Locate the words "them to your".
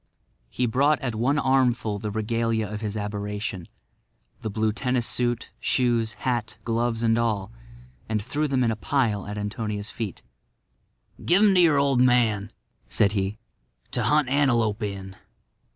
11.43-11.77